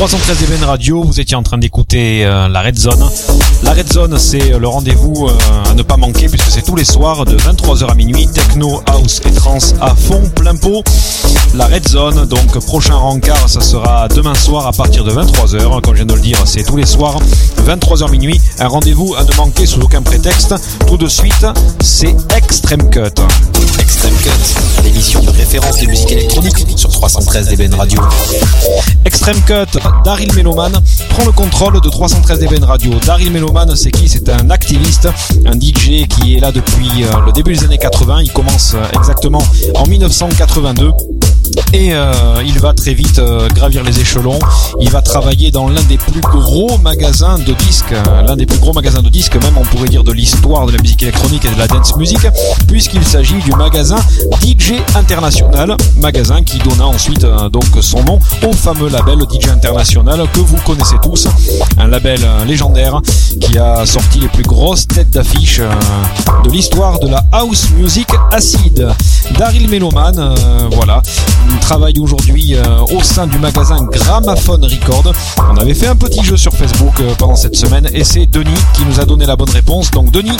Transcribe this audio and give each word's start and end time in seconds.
313 0.00 0.42
EBN 0.44 0.64
Radio, 0.64 1.02
vous 1.02 1.20
étiez 1.20 1.36
en 1.36 1.42
train 1.42 1.58
d'écouter 1.58 2.24
euh, 2.24 2.48
la 2.48 2.62
Red 2.62 2.78
Zone. 2.78 3.06
La 3.62 3.74
Red 3.74 3.92
Zone, 3.92 4.18
c'est 4.18 4.58
le 4.58 4.66
rendez-vous 4.66 5.28
euh, 5.28 5.70
à 5.70 5.74
ne 5.74 5.82
pas 5.82 5.98
manquer 5.98 6.26
puisque 6.26 6.50
c'est 6.50 6.62
tous 6.62 6.74
les 6.74 6.86
soirs 6.86 7.26
de 7.26 7.36
23h 7.36 7.86
à 7.86 7.94
minuit, 7.94 8.26
techno, 8.26 8.80
house 8.86 9.20
et 9.26 9.30
trance 9.30 9.74
à 9.78 9.94
fond, 9.94 10.22
plein 10.34 10.56
pot. 10.56 10.82
La 11.54 11.66
Red 11.66 11.86
Zone, 11.86 12.24
donc 12.24 12.58
prochain 12.64 12.94
rencard, 12.94 13.46
ça 13.46 13.60
sera 13.60 14.08
demain 14.08 14.34
soir 14.34 14.66
à 14.66 14.72
partir 14.72 15.04
de 15.04 15.12
23h. 15.12 15.82
Comme 15.82 15.94
je 15.94 15.96
viens 15.96 16.06
de 16.06 16.14
le 16.14 16.20
dire, 16.22 16.38
c'est 16.46 16.62
tous 16.62 16.78
les 16.78 16.86
soirs, 16.86 17.18
23h 17.66 18.10
minuit. 18.10 18.40
Un 18.58 18.68
rendez-vous 18.68 19.14
à 19.18 19.24
ne 19.24 19.36
manquer 19.36 19.66
sous 19.66 19.82
aucun 19.82 20.00
prétexte. 20.00 20.54
Tout 20.86 20.96
de 20.96 21.08
suite, 21.08 21.44
c'est 21.82 22.16
Extreme 22.34 22.88
Cut. 22.88 23.20
Extreme 23.78 24.14
Cut, 24.22 24.82
l'émission 24.82 25.20
de 25.22 25.30
référence 25.30 25.78
des 25.78 25.88
musiques 25.88 26.12
électroniques 26.12 26.64
sur 26.76 26.88
313 26.88 27.48
DBN 27.48 27.74
Radio. 27.74 28.00
Extreme 29.04 29.40
Cut, 29.42 29.78
Daryl 30.04 30.32
Meloman 30.34 30.72
prend 31.10 31.24
le 31.24 31.32
contrôle 31.32 31.80
de 31.80 31.88
313 31.88 32.38
DBN 32.38 32.64
Radio. 32.64 32.92
Daryl 33.06 33.30
Meloman, 33.30 33.74
c'est 33.76 33.90
qui? 33.90 34.08
C'est 34.08 34.28
un 34.28 34.50
activiste, 34.50 35.08
un 35.46 35.58
DJ 35.58 36.06
qui 36.08 36.36
est 36.36 36.40
là 36.40 36.52
depuis 36.52 37.04
euh, 37.04 37.26
le 37.26 37.32
début 37.32 37.52
des 37.52 37.64
années 37.64 37.78
80. 37.78 38.22
Il 38.22 38.32
commence 38.32 38.74
euh, 38.74 38.98
exactement 38.98 39.42
en 39.74 39.86
1982 39.86 40.92
et 41.72 41.94
euh, 41.94 42.12
il 42.44 42.58
va 42.58 42.72
très 42.72 42.94
vite 42.94 43.18
euh, 43.18 43.48
gravir 43.48 43.82
les 43.84 44.00
échelons. 44.00 44.38
Il 44.80 44.90
va 44.90 45.02
travailler 45.02 45.50
dans 45.50 45.68
l'un 45.68 45.82
des 45.82 45.98
plus 45.98 46.20
gros 46.20 46.78
magasins 46.78 47.38
de 47.38 47.52
disques, 47.52 47.92
euh, 47.92 48.22
l'un 48.22 48.36
des 48.36 48.46
plus 48.46 48.58
gros 48.58 48.72
magasins 48.72 49.02
de 49.02 49.08
disques, 49.08 49.36
même 49.42 49.56
on 49.56 49.64
pourrait 49.64 49.88
dire 49.88 50.04
de 50.04 50.12
l'histoire 50.12 50.66
de 50.66 50.72
la 50.72 50.78
musique 50.78 51.02
électronique 51.02 51.44
et 51.44 51.50
de 51.50 51.58
la 51.58 51.66
dance 51.66 51.96
music, 51.96 52.18
puisqu'il 52.66 53.04
s'agit 53.04 53.38
du 53.42 53.52
magasin 53.52 53.98
DJ 54.42 54.74
International, 54.94 55.76
magasin 55.96 56.42
qui 56.42 56.58
donna 56.58 56.86
ensuite 56.86 57.26
donc 57.52 57.64
son 57.80 58.02
nom 58.04 58.18
au 58.46 58.52
fameux 58.52 58.88
label 58.88 59.18
DJ 59.30 59.48
International 59.48 60.26
que 60.32 60.40
vous 60.40 60.56
connaissez 60.66 60.96
tous, 61.02 61.28
un 61.78 61.88
label 61.88 62.20
légendaire 62.46 63.00
qui 63.40 63.58
a 63.58 63.86
sorti 63.86 64.20
les 64.20 64.28
plus 64.28 64.42
grosses 64.42 64.86
têtes 64.86 65.10
d'affiche 65.10 65.60
de 66.44 66.50
l'histoire 66.50 66.98
de 66.98 67.08
la 67.08 67.24
house 67.32 67.70
music 67.76 68.08
acide. 68.32 68.88
Daryl 69.38 69.68
Meloman, 69.68 70.34
voilà, 70.72 71.02
travaille 71.60 71.98
aujourd'hui 72.00 72.54
euh, 72.54 72.62
au 72.92 73.02
sein 73.02 73.26
du 73.26 73.38
magasin 73.38 73.86
Gramophone 73.92 74.64
Record. 74.64 75.12
On 75.52 75.56
avait 75.56 75.74
fait 75.74 75.86
un 75.86 75.96
petit 75.96 76.24
jeu 76.24 76.36
sur 76.36 76.52
Facebook 76.52 76.98
euh, 77.00 77.14
pendant 77.16 77.36
cette 77.36 77.54
semaine 77.54 77.88
et 77.92 78.02
c'est 78.04 78.26
Denis 78.26 78.50
qui 78.74 78.84
nous 78.84 79.00
a 79.00 79.04
donné 79.04 79.24
la 79.26 79.36
bonne 79.36 79.50
réponse. 79.50 79.90
Donc 79.90 80.10
Denis 80.10 80.36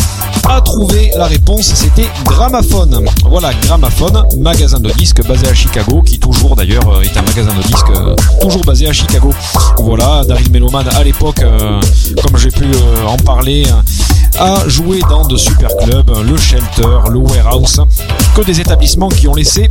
a 0.48 0.60
trouvé 0.60 1.10
la 1.16 1.26
réponse, 1.26 1.72
c'était 1.74 2.08
Gramophone. 2.24 3.04
Voilà, 3.26 3.52
Gramophone, 3.62 4.24
magasin 4.38 4.80
de 4.80 4.90
disques 4.90 5.26
basé 5.26 5.48
à 5.48 5.54
Chicago, 5.54 6.02
qui 6.02 6.18
toujours 6.18 6.56
d'ailleurs 6.56 6.88
euh, 6.88 7.02
est 7.02 7.16
un 7.16 7.22
magasin 7.22 7.52
de 7.54 7.62
disques 7.62 7.92
toujours 8.40 8.64
basé 8.64 8.88
à 8.88 8.92
Chicago. 8.92 9.30
Voilà, 9.78 10.24
Daryl 10.26 10.50
Meloman 10.50 10.86
à 10.88 11.04
l'époque, 11.04 11.40
comme 11.40 12.36
j'ai 12.38 12.50
pu 12.50 12.66
en 13.06 13.16
parler, 13.16 13.66
a 14.38 14.68
joué 14.68 15.00
dans 15.08 15.26
de 15.26 15.36
super 15.36 15.70
clubs, 15.76 16.10
le 16.24 16.36
Shelter, 16.36 16.98
le 17.10 17.18
Warehouse, 17.18 17.80
des 18.44 18.60
établissements 18.60 19.08
qui 19.08 19.28
ont 19.28 19.34
laissé 19.34 19.70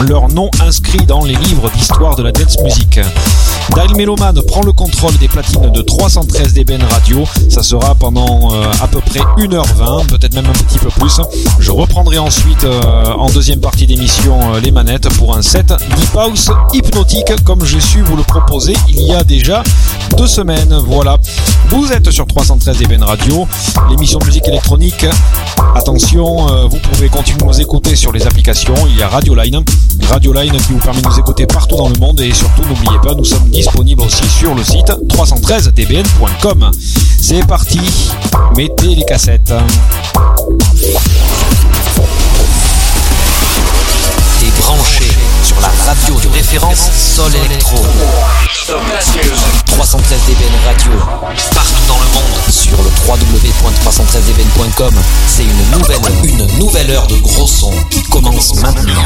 leur 0.00 0.28
nom 0.28 0.50
inscrit 0.60 1.04
dans 1.06 1.24
les 1.24 1.34
livres 1.34 1.70
d'histoire 1.70 2.16
de 2.16 2.22
la 2.22 2.32
dance 2.32 2.58
music. 2.62 3.00
Daryl 3.74 3.94
Meloman 3.96 4.40
prend 4.42 4.62
le 4.62 4.72
contrôle 4.72 5.16
des 5.18 5.28
platines 5.28 5.70
de 5.70 5.82
313 5.82 6.54
dBn 6.54 6.82
radio. 6.82 7.24
Ça 7.48 7.62
sera 7.62 7.94
pendant 7.94 8.52
euh, 8.52 8.64
à 8.82 8.88
peu 8.88 9.00
près 9.00 9.20
1h20, 9.38 10.06
peut-être 10.06 10.34
même 10.34 10.46
un 10.46 10.52
petit 10.52 10.78
peu 10.78 10.88
plus. 10.88 11.20
Je 11.58 11.70
reprendrai 11.70 12.18
ensuite 12.18 12.64
euh, 12.64 13.12
en 13.12 13.28
deuxième 13.30 13.60
partie 13.60 13.86
d'émission 13.86 14.54
euh, 14.54 14.60
les 14.60 14.72
manettes 14.72 15.08
pour 15.18 15.36
un 15.36 15.42
set 15.42 15.72
Deep 15.96 16.16
House 16.16 16.50
hypnotique 16.72 17.32
comme 17.44 17.64
j'ai 17.64 17.80
su 17.80 18.02
vous 18.02 18.16
le 18.16 18.22
proposer 18.22 18.74
il 18.88 19.02
y 19.02 19.12
a 19.12 19.22
déjà 19.22 19.62
deux 20.16 20.26
semaines. 20.26 20.76
Voilà. 20.86 21.18
Vous 21.68 21.92
êtes 21.92 22.10
sur 22.10 22.26
313 22.26 22.78
dBn 22.78 23.02
radio, 23.02 23.46
l'émission 23.90 24.18
musique 24.24 24.48
électronique. 24.48 25.06
Attention, 25.76 26.66
vous 26.66 26.78
pouvez 26.78 27.08
continuer 27.08 27.42
à 27.44 27.46
nous 27.46 27.60
écouter 27.60 27.89
sur 27.96 28.12
les 28.12 28.26
applications. 28.26 28.74
Il 28.88 28.96
y 28.96 29.02
a 29.02 29.08
Radio 29.08 29.34
Line, 29.34 29.62
Radio 30.08 30.32
Line 30.32 30.56
qui 30.56 30.72
vous 30.72 30.78
permet 30.78 31.00
de 31.00 31.06
nous 31.08 31.18
écouter 31.18 31.46
partout 31.46 31.76
dans 31.76 31.88
le 31.88 31.98
monde 31.98 32.20
et 32.20 32.32
surtout 32.32 32.62
n'oubliez 32.62 32.98
pas, 33.02 33.14
nous 33.14 33.24
sommes 33.24 33.48
disponibles 33.50 34.02
aussi 34.02 34.26
sur 34.28 34.54
le 34.54 34.62
site 34.62 34.92
313dbn.com. 35.08 36.70
C'est 37.20 37.46
parti, 37.46 37.80
mettez 38.56 38.94
les 38.94 39.04
cassettes. 39.04 39.52
Sur 45.50 45.60
la 45.60 45.70
radio 45.84 46.14
de 46.20 46.28
référence 46.28 46.90
Sol 46.96 47.34
Electro. 47.34 47.76
313 49.66 50.20
dBn 50.26 50.54
Radio, 50.64 50.92
partout 51.54 51.82
dans 51.88 51.98
le 51.98 52.06
monde, 52.14 52.50
sur 52.50 52.76
le 52.76 52.90
www.313dbn.com. 53.08 54.94
C'est 55.26 55.42
une 55.42 55.70
nouvelle, 55.72 55.98
une 56.22 56.46
nouvelle 56.58 56.90
heure 56.92 57.06
de 57.08 57.16
gros 57.16 57.48
son 57.48 57.72
qui 57.90 58.02
commence 58.04 58.54
maintenant. 58.56 59.02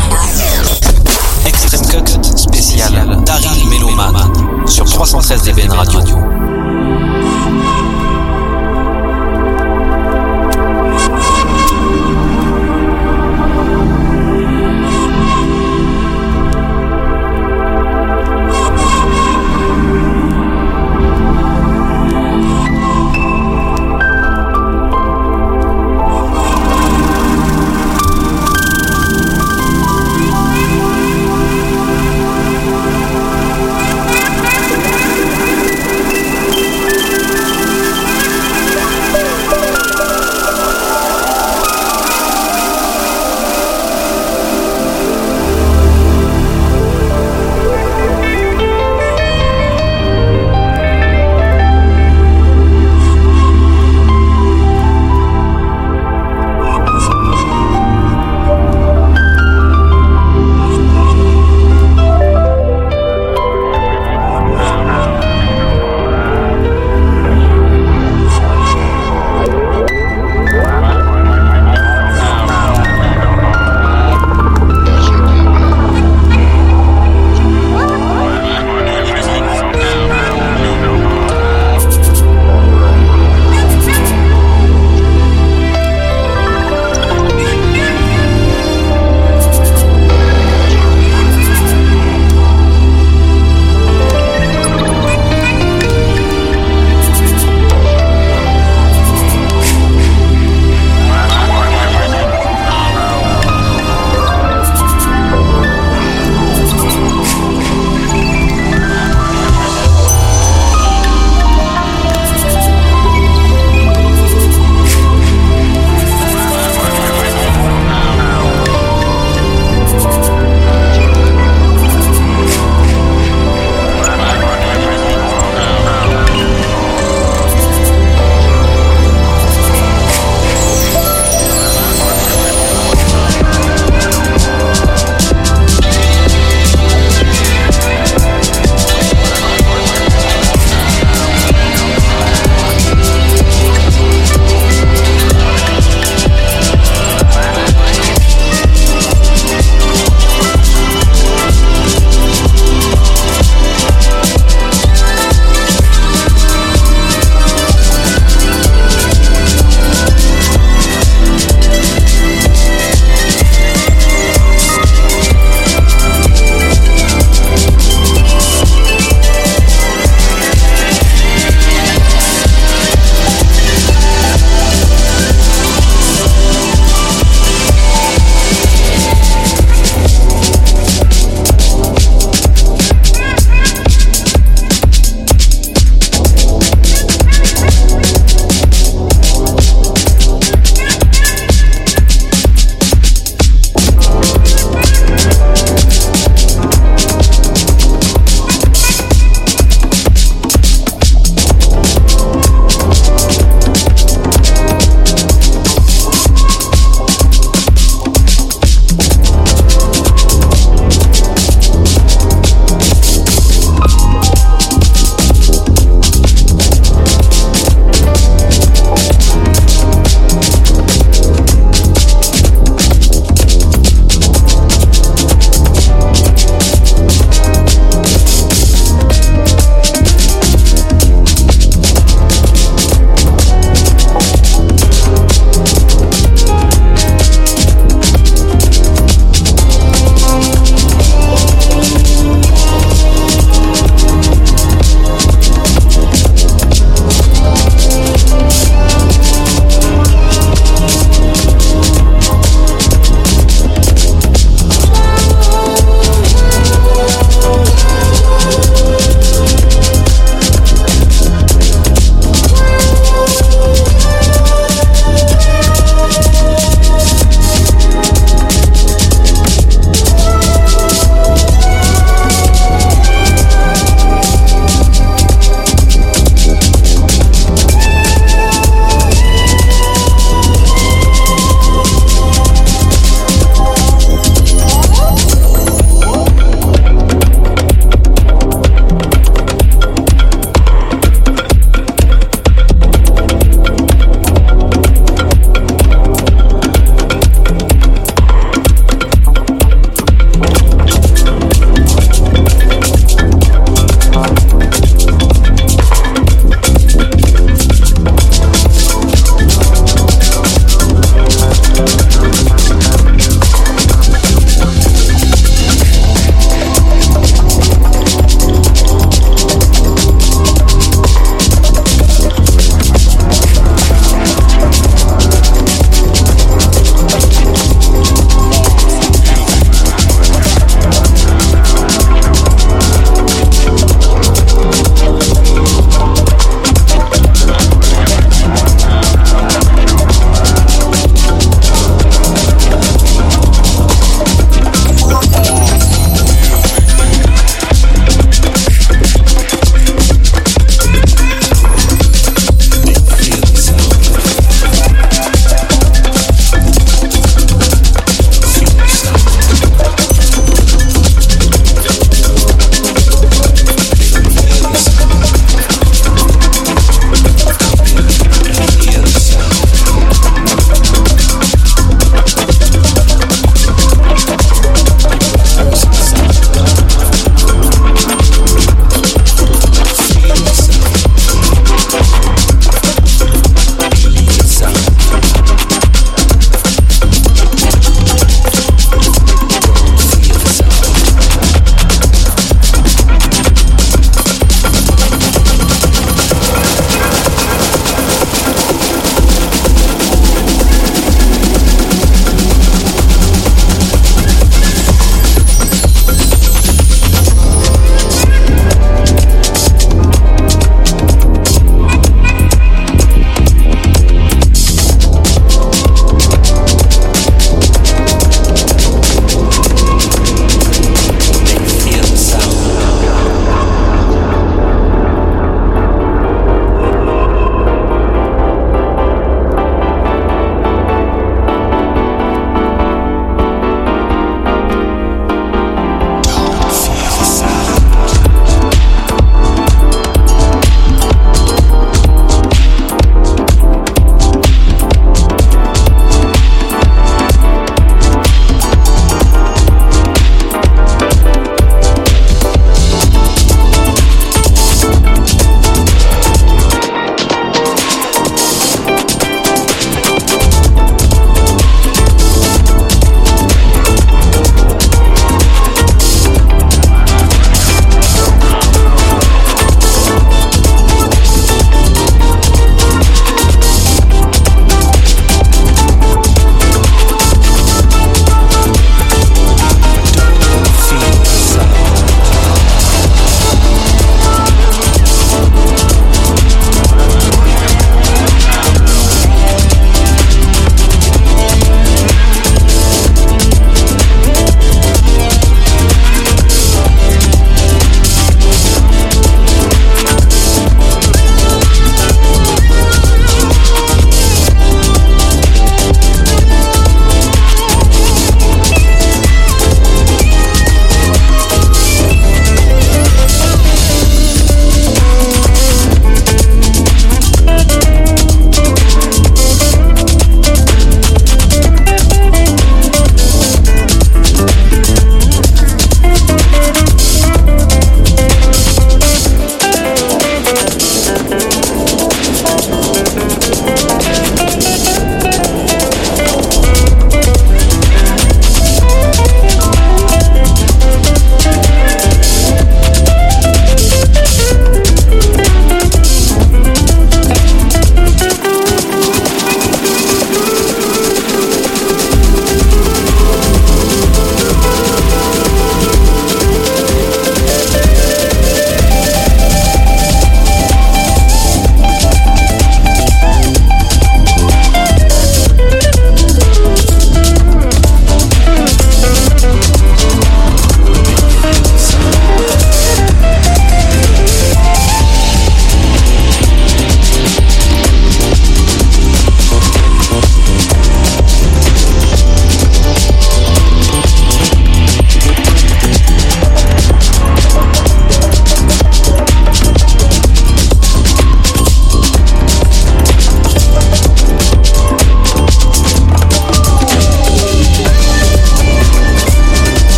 Extreme 1.47 1.87
Cut 1.87 2.23
spécial 2.37 3.19
Daryl 3.25 3.65
Meloman 3.67 4.67
sur 4.67 4.85
313 4.85 5.43
dBn 5.45 5.73
Radio. 5.73 6.01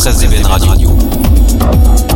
93 0.00 0.24
EBN 0.24 0.46
Radio. 0.46 2.09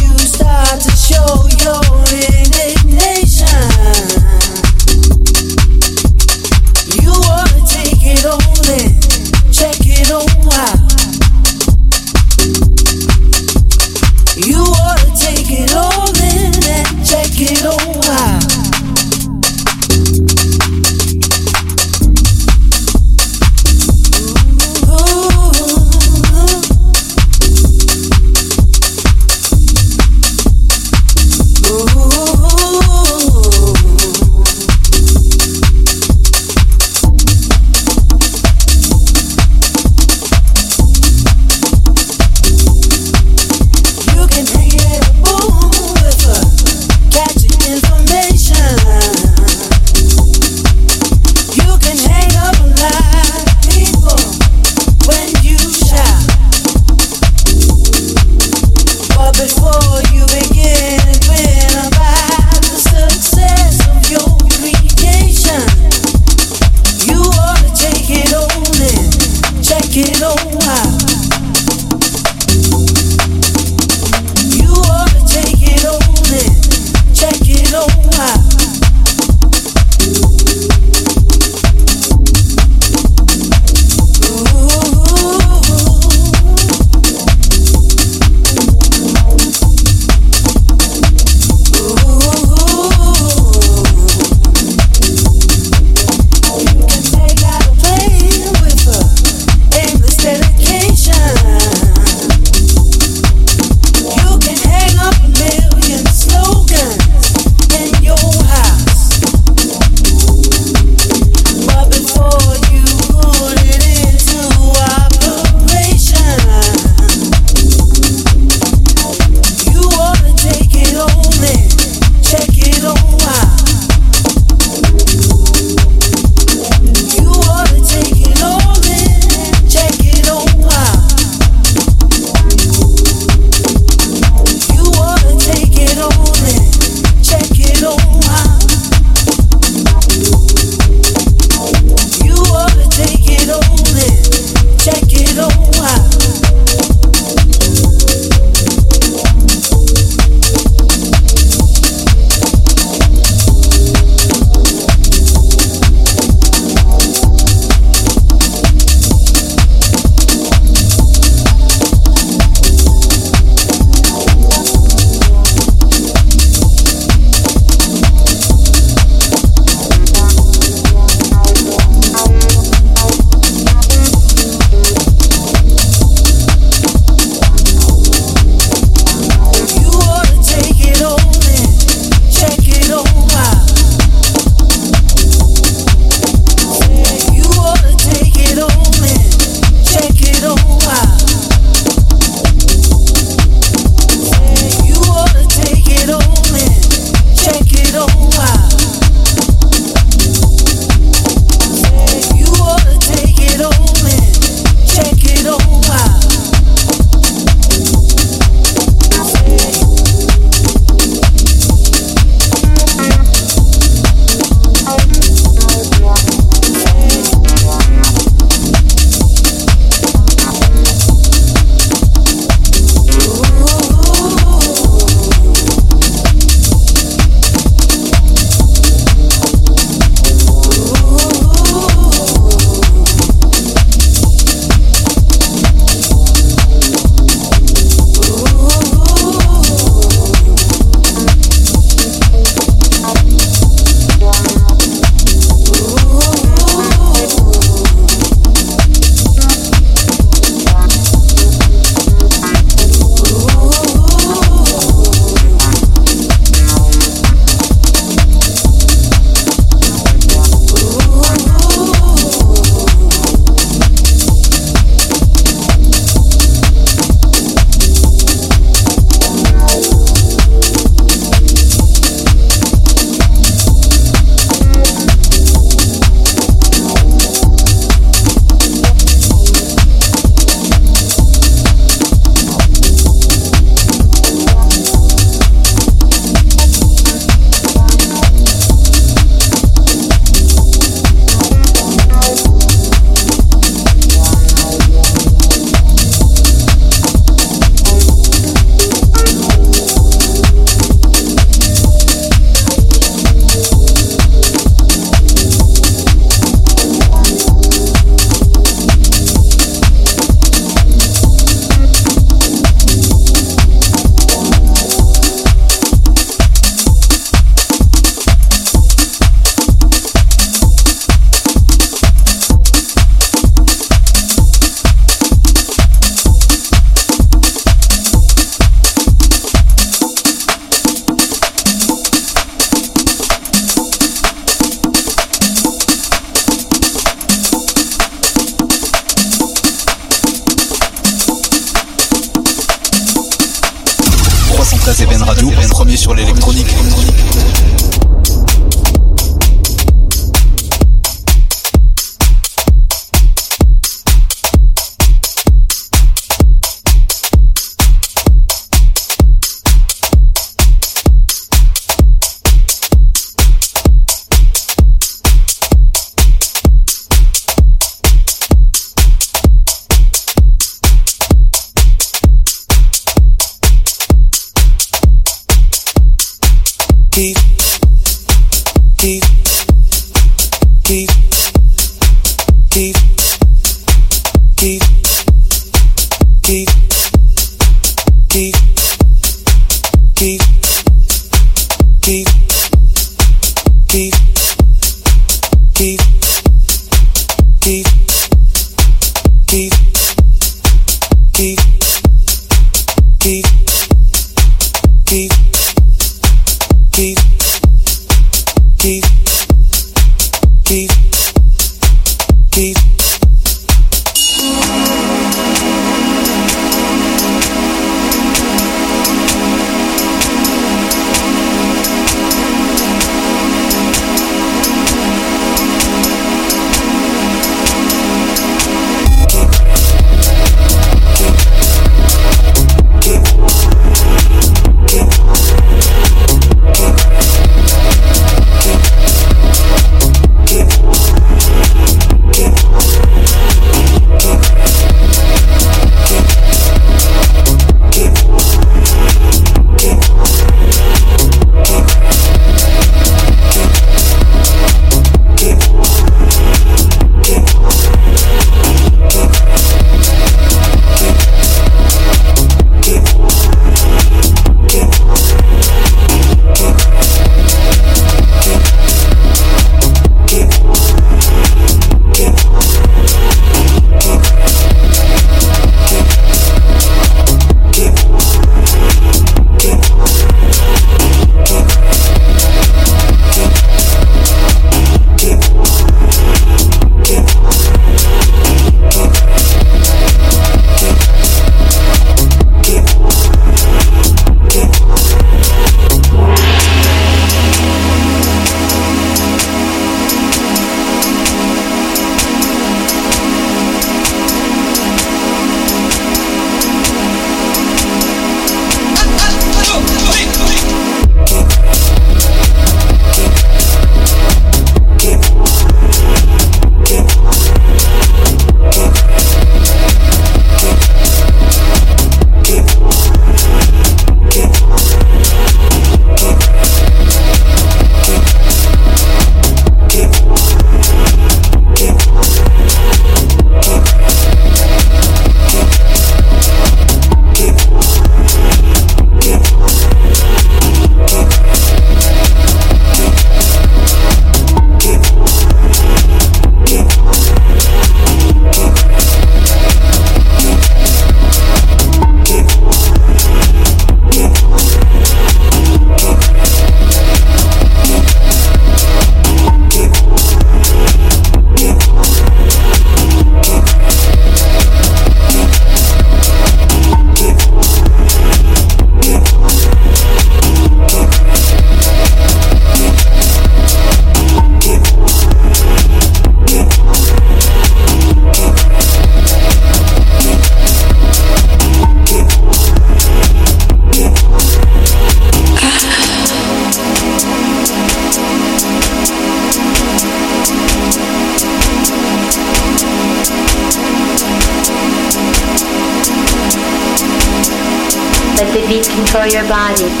Your 599.33 599.47
body. 599.47 600.00